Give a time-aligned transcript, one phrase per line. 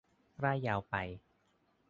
[0.43, 0.95] ร่ายยาวไป